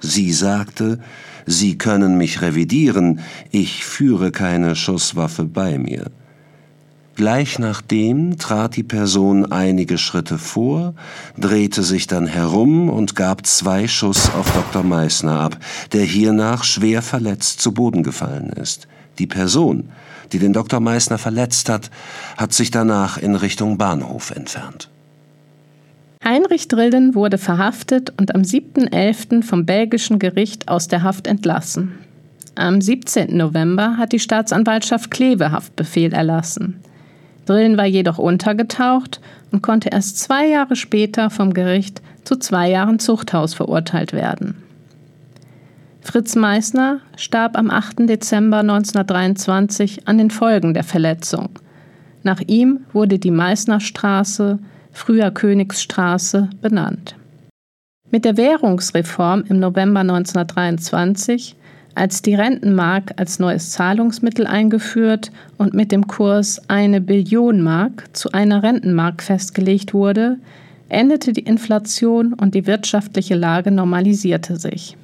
Sie 0.00 0.32
sagte, 0.32 0.98
Sie 1.46 1.78
können 1.78 2.18
mich 2.18 2.42
revidieren, 2.42 3.20
ich 3.52 3.84
führe 3.84 4.32
keine 4.32 4.74
Schusswaffe 4.74 5.44
bei 5.44 5.78
mir. 5.78 6.10
Gleich 7.14 7.60
nachdem 7.60 8.36
trat 8.36 8.74
die 8.74 8.82
Person 8.82 9.52
einige 9.52 9.96
Schritte 9.96 10.38
vor, 10.38 10.94
drehte 11.38 11.84
sich 11.84 12.08
dann 12.08 12.26
herum 12.26 12.90
und 12.90 13.14
gab 13.14 13.46
zwei 13.46 13.86
Schuss 13.86 14.28
auf 14.34 14.50
Dr. 14.50 14.82
Meissner 14.82 15.38
ab, 15.38 15.56
der 15.92 16.02
hiernach 16.04 16.64
schwer 16.64 17.00
verletzt 17.00 17.60
zu 17.60 17.70
Boden 17.70 18.02
gefallen 18.02 18.48
ist. 18.48 18.88
Die 19.20 19.28
Person, 19.28 19.88
die 20.32 20.38
den 20.38 20.52
Dr. 20.52 20.80
Meissner 20.80 21.18
verletzt 21.18 21.68
hat, 21.68 21.90
hat 22.36 22.52
sich 22.52 22.70
danach 22.70 23.18
in 23.18 23.34
Richtung 23.34 23.78
Bahnhof 23.78 24.30
entfernt. 24.30 24.90
Heinrich 26.24 26.66
Drillen 26.68 27.14
wurde 27.14 27.38
verhaftet 27.38 28.12
und 28.18 28.34
am 28.34 28.42
7.11. 28.42 29.42
vom 29.42 29.64
belgischen 29.64 30.18
Gericht 30.18 30.68
aus 30.68 30.88
der 30.88 31.02
Haft 31.02 31.26
entlassen. 31.26 31.92
Am 32.56 32.80
17. 32.80 33.36
November 33.36 33.96
hat 33.96 34.12
die 34.12 34.18
Staatsanwaltschaft 34.18 35.10
Kleve 35.10 35.52
Haftbefehl 35.52 36.12
erlassen. 36.12 36.80
Drillen 37.44 37.76
war 37.76 37.84
jedoch 37.84 38.18
untergetaucht 38.18 39.20
und 39.52 39.62
konnte 39.62 39.90
erst 39.90 40.18
zwei 40.18 40.48
Jahre 40.48 40.74
später 40.74 41.30
vom 41.30 41.54
Gericht 41.54 42.02
zu 42.24 42.36
zwei 42.36 42.70
Jahren 42.70 42.98
Zuchthaus 42.98 43.54
verurteilt 43.54 44.12
werden. 44.12 44.65
Fritz 46.06 46.36
Meissner 46.36 47.00
starb 47.16 47.58
am 47.58 47.68
8. 47.68 48.08
Dezember 48.08 48.58
1923 48.58 50.06
an 50.06 50.18
den 50.18 50.30
Folgen 50.30 50.72
der 50.72 50.84
Verletzung. 50.84 51.58
Nach 52.22 52.40
ihm 52.46 52.86
wurde 52.92 53.18
die 53.18 53.32
Meißnerstraße, 53.32 54.60
früher 54.92 55.32
Königsstraße, 55.32 56.48
benannt. 56.62 57.16
Mit 58.12 58.24
der 58.24 58.36
Währungsreform 58.36 59.46
im 59.48 59.58
November 59.58 60.00
1923, 60.00 61.56
als 61.96 62.22
die 62.22 62.36
Rentenmark 62.36 63.14
als 63.16 63.40
neues 63.40 63.70
Zahlungsmittel 63.72 64.46
eingeführt 64.46 65.32
und 65.58 65.74
mit 65.74 65.90
dem 65.90 66.06
Kurs 66.06 66.62
eine 66.68 67.00
Billion 67.00 67.62
Mark 67.62 68.04
zu 68.12 68.30
einer 68.30 68.62
Rentenmark 68.62 69.24
festgelegt 69.24 69.92
wurde, 69.92 70.38
endete 70.88 71.32
die 71.32 71.40
Inflation 71.40 72.32
und 72.32 72.54
die 72.54 72.68
wirtschaftliche 72.68 73.34
Lage 73.34 73.72
normalisierte 73.72 74.56
sich. 74.56 74.96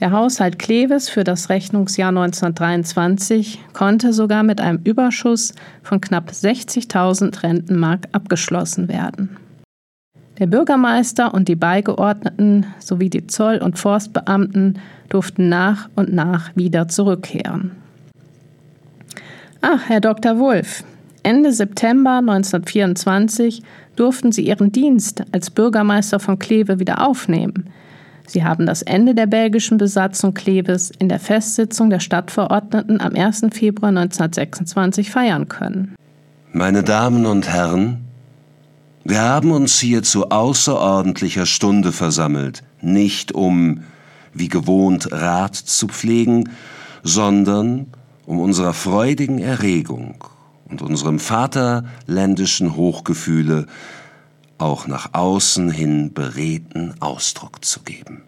Der 0.00 0.12
Haushalt 0.12 0.58
Klewes 0.58 1.10
für 1.10 1.24
das 1.24 1.50
Rechnungsjahr 1.50 2.08
1923 2.08 3.60
konnte 3.74 4.14
sogar 4.14 4.42
mit 4.42 4.58
einem 4.58 4.80
Überschuss 4.82 5.54
von 5.82 6.00
knapp 6.00 6.30
60.000 6.30 7.42
Rentenmark 7.42 8.08
abgeschlossen 8.12 8.88
werden. 8.88 9.36
Der 10.38 10.46
Bürgermeister 10.46 11.34
und 11.34 11.48
die 11.48 11.54
Beigeordneten 11.54 12.64
sowie 12.78 13.10
die 13.10 13.26
Zoll- 13.26 13.58
und 13.58 13.78
Forstbeamten 13.78 14.78
durften 15.10 15.50
nach 15.50 15.90
und 15.96 16.14
nach 16.14 16.56
wieder 16.56 16.88
zurückkehren. 16.88 17.72
Ach, 19.60 19.86
Herr 19.86 20.00
Dr. 20.00 20.38
Wulff, 20.38 20.82
Ende 21.22 21.52
September 21.52 22.20
1924 22.20 23.62
durften 23.96 24.32
Sie 24.32 24.46
Ihren 24.46 24.72
Dienst 24.72 25.24
als 25.32 25.50
Bürgermeister 25.50 26.20
von 26.20 26.38
Kleve 26.38 26.78
wieder 26.78 27.06
aufnehmen– 27.06 27.68
Sie 28.30 28.44
haben 28.44 28.64
das 28.64 28.82
Ende 28.82 29.16
der 29.16 29.26
belgischen 29.26 29.76
Besatzung 29.76 30.34
Klewes 30.34 30.92
in 30.96 31.08
der 31.08 31.18
Festsitzung 31.18 31.90
der 31.90 31.98
Stadtverordneten 31.98 33.00
am 33.00 33.16
1. 33.16 33.46
Februar 33.50 33.88
1926 33.88 35.10
feiern 35.10 35.48
können. 35.48 35.96
Meine 36.52 36.84
Damen 36.84 37.26
und 37.26 37.48
Herren, 37.48 38.04
wir 39.02 39.20
haben 39.20 39.50
uns 39.50 39.80
hier 39.80 40.04
zu 40.04 40.30
außerordentlicher 40.30 41.44
Stunde 41.44 41.90
versammelt, 41.90 42.62
nicht 42.80 43.32
um, 43.32 43.82
wie 44.32 44.48
gewohnt, 44.48 45.10
Rat 45.10 45.56
zu 45.56 45.88
pflegen, 45.88 46.50
sondern 47.02 47.88
um 48.26 48.38
unserer 48.38 48.74
freudigen 48.74 49.40
Erregung 49.40 50.22
und 50.66 50.82
unserem 50.82 51.18
vaterländischen 51.18 52.76
Hochgefühle 52.76 53.66
auch 54.60 54.86
nach 54.86 55.10
außen 55.12 55.70
hin 55.70 56.12
beredten 56.12 56.94
Ausdruck 57.00 57.64
zu 57.64 57.80
geben. 57.80 58.22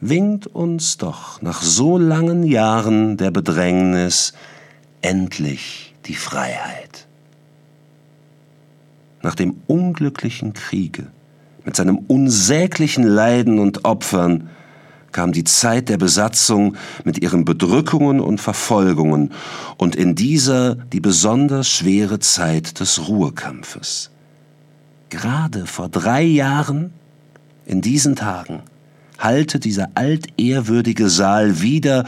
Winkt 0.00 0.46
uns 0.46 0.98
doch 0.98 1.40
nach 1.42 1.62
so 1.62 1.98
langen 1.98 2.42
Jahren 2.44 3.16
der 3.16 3.30
Bedrängnis 3.30 4.34
endlich 5.00 5.94
die 6.04 6.14
Freiheit. 6.14 7.06
Nach 9.22 9.34
dem 9.34 9.56
unglücklichen 9.66 10.52
Kriege 10.52 11.06
mit 11.64 11.74
seinem 11.74 11.98
unsäglichen 11.98 13.04
Leiden 13.04 13.58
und 13.58 13.84
Opfern 13.84 14.50
kam 15.10 15.32
die 15.32 15.44
Zeit 15.44 15.88
der 15.88 15.96
Besatzung 15.96 16.76
mit 17.02 17.22
ihren 17.22 17.44
Bedrückungen 17.44 18.20
und 18.20 18.40
Verfolgungen 18.40 19.32
und 19.78 19.96
in 19.96 20.14
dieser 20.14 20.74
die 20.74 21.00
besonders 21.00 21.68
schwere 21.68 22.20
Zeit 22.20 22.78
des 22.78 23.08
Ruhrkampfes 23.08 24.10
gerade 25.10 25.66
vor 25.66 25.88
drei 25.88 26.22
Jahren, 26.22 26.92
in 27.64 27.80
diesen 27.80 28.16
Tagen, 28.16 28.62
halte 29.18 29.58
dieser 29.58 29.88
altehrwürdige 29.94 31.08
Saal 31.08 31.60
wieder 31.60 32.04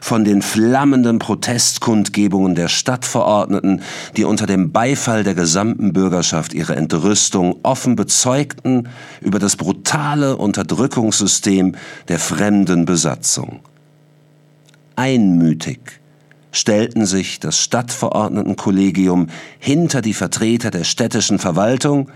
von 0.00 0.24
den 0.24 0.42
flammenden 0.42 1.18
Protestkundgebungen 1.18 2.54
der 2.54 2.68
Stadtverordneten, 2.68 3.82
die 4.16 4.24
unter 4.24 4.46
dem 4.46 4.72
Beifall 4.72 5.24
der 5.24 5.34
gesamten 5.34 5.92
Bürgerschaft 5.92 6.54
ihre 6.54 6.74
Entrüstung 6.74 7.60
offen 7.62 7.96
bezeugten 7.96 8.88
über 9.20 9.38
das 9.38 9.56
brutale 9.56 10.36
Unterdrückungssystem 10.36 11.76
der 12.08 12.18
fremden 12.18 12.86
Besatzung. 12.86 13.60
Einmütig 14.96 16.00
stellten 16.52 17.06
sich 17.06 17.38
das 17.38 17.58
Stadtverordnetenkollegium 17.58 19.28
hinter 19.58 20.02
die 20.02 20.14
Vertreter 20.14 20.70
der 20.70 20.84
städtischen 20.84 21.38
Verwaltung, 21.38 22.10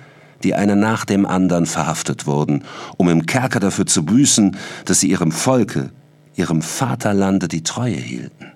die 0.45 0.55
eine 0.55 0.77
nach 0.77 1.05
dem 1.05 1.27
anderen 1.27 1.67
verhaftet 1.67 2.27
wurden, 2.27 2.65
um 2.99 3.09
im 3.09 3.27
Kerker 3.27 3.61
dafür 3.61 3.87
zu 3.87 4.05
büßen, 4.05 4.57
dass 4.85 5.01
sie 5.01 5.11
ihrem 5.11 5.33
Volke, 5.33 5.91
ihrem 6.37 6.63
Vaterlande 6.63 7.49
die 7.49 7.63
Treue 7.63 7.97
hielten. 7.97 8.53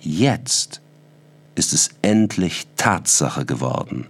Jetzt 0.00 0.80
ist 1.54 1.72
es 1.72 1.90
endlich 2.02 2.66
Tatsache 2.76 3.44
geworden. 3.44 4.06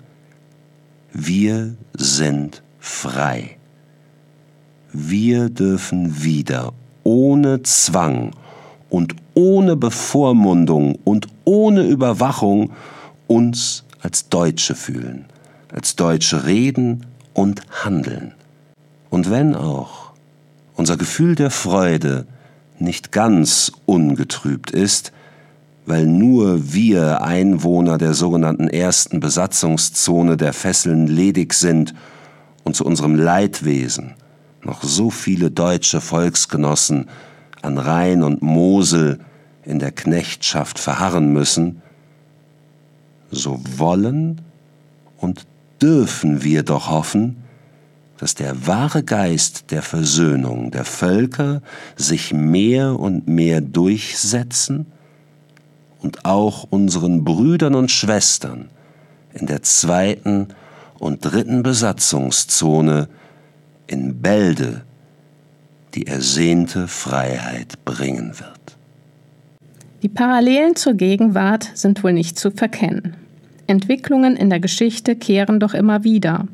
Wir 1.12 1.74
sind 1.94 2.62
frei. 2.78 3.56
Wir 4.92 5.48
dürfen 5.48 6.22
wieder 6.22 6.72
ohne 7.02 7.62
Zwang 7.62 8.32
und 8.90 9.16
ohne 9.34 9.76
Bevormundung 9.76 10.94
und 11.04 11.26
ohne 11.44 11.82
Überwachung 11.82 12.72
uns 13.26 13.84
als 14.00 14.28
Deutsche 14.28 14.74
fühlen 14.74 15.26
als 15.72 15.96
Deutsche 15.96 16.46
reden 16.46 17.06
und 17.34 17.62
handeln. 17.84 18.34
Und 19.10 19.30
wenn 19.30 19.54
auch 19.54 20.12
unser 20.74 20.96
Gefühl 20.96 21.34
der 21.34 21.50
Freude 21.50 22.26
nicht 22.78 23.12
ganz 23.12 23.72
ungetrübt 23.86 24.70
ist, 24.70 25.12
weil 25.86 26.06
nur 26.06 26.72
wir 26.72 27.22
Einwohner 27.22 27.96
der 27.96 28.14
sogenannten 28.14 28.68
ersten 28.68 29.20
Besatzungszone 29.20 30.36
der 30.36 30.52
Fesseln 30.52 31.06
ledig 31.06 31.54
sind 31.54 31.94
und 32.64 32.76
zu 32.76 32.84
unserem 32.84 33.14
Leidwesen 33.14 34.14
noch 34.62 34.82
so 34.82 35.10
viele 35.10 35.50
deutsche 35.50 36.00
Volksgenossen 36.00 37.08
an 37.62 37.78
Rhein 37.78 38.22
und 38.22 38.42
Mosel 38.42 39.20
in 39.64 39.78
der 39.78 39.92
Knechtschaft 39.92 40.78
verharren 40.78 41.32
müssen, 41.32 41.82
so 43.30 43.60
wollen 43.76 44.40
und 45.16 45.46
dürfen 45.80 46.42
wir 46.42 46.62
doch 46.62 46.90
hoffen, 46.90 47.36
dass 48.18 48.34
der 48.34 48.66
wahre 48.66 49.02
Geist 49.02 49.70
der 49.70 49.82
Versöhnung 49.82 50.70
der 50.70 50.84
Völker 50.84 51.62
sich 51.96 52.32
mehr 52.32 52.98
und 52.98 53.28
mehr 53.28 53.60
durchsetzen 53.60 54.86
und 56.00 56.24
auch 56.24 56.64
unseren 56.70 57.24
Brüdern 57.24 57.74
und 57.74 57.90
Schwestern 57.90 58.70
in 59.32 59.46
der 59.46 59.62
zweiten 59.62 60.48
und 60.98 61.20
dritten 61.20 61.62
Besatzungszone 61.62 63.08
in 63.86 64.20
Bälde 64.20 64.84
die 65.94 66.06
ersehnte 66.06 66.88
Freiheit 66.88 67.84
bringen 67.84 68.38
wird. 68.38 68.76
Die 70.02 70.08
Parallelen 70.08 70.76
zur 70.76 70.94
Gegenwart 70.94 71.70
sind 71.74 72.04
wohl 72.04 72.12
nicht 72.12 72.38
zu 72.38 72.50
verkennen. 72.50 73.16
Entwicklungen 73.68 74.36
in 74.36 74.50
der 74.50 74.60
Geschichte 74.60 75.14
kehren 75.14 75.60
doch 75.60 75.74
immer 75.74 76.02
wieder. 76.02 76.48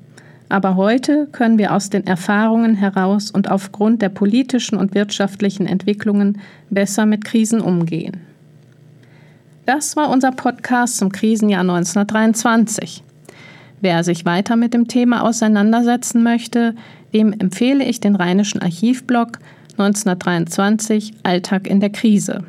Aber 0.48 0.76
heute 0.76 1.26
können 1.32 1.58
wir 1.58 1.74
aus 1.74 1.88
den 1.88 2.06
Erfahrungen 2.06 2.74
heraus 2.74 3.30
und 3.30 3.50
aufgrund 3.50 4.02
der 4.02 4.10
politischen 4.10 4.76
und 4.76 4.94
wirtschaftlichen 4.94 5.66
Entwicklungen 5.66 6.40
besser 6.70 7.06
mit 7.06 7.24
Krisen 7.24 7.60
umgehen. 7.60 8.20
Das 9.64 9.96
war 9.96 10.10
unser 10.10 10.32
Podcast 10.32 10.98
zum 10.98 11.10
Krisenjahr 11.10 11.62
1923. 11.62 13.02
Wer 13.80 14.04
sich 14.04 14.24
weiter 14.24 14.56
mit 14.56 14.74
dem 14.74 14.88
Thema 14.88 15.22
auseinandersetzen 15.22 16.22
möchte, 16.22 16.74
dem 17.14 17.32
empfehle 17.32 17.84
ich 17.84 18.00
den 18.00 18.16
Rheinischen 18.16 18.60
Archivblog 18.60 19.38
1923 19.78 21.14
Alltag 21.22 21.66
in 21.66 21.80
der 21.80 21.90
Krise. 21.90 22.44